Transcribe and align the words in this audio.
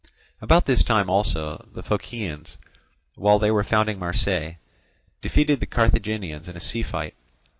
About 0.41 0.65
this 0.65 0.83
time 0.83 1.11
also 1.11 1.63
the 1.75 1.83
Phocaeans, 1.83 2.57
while 3.13 3.37
they 3.37 3.51
were 3.51 3.63
founding 3.63 3.99
Marseilles, 3.99 4.55
defeated 5.21 5.59
the 5.59 5.67
Carthaginians 5.67 6.47
in 6.47 6.57
a 6.57 6.59
sea 6.59 6.81
fight. 6.81 7.13